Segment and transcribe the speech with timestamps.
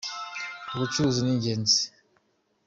[0.73, 1.81] Ubucuruzi ni ingenzi.